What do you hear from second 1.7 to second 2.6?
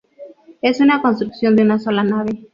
sola nave.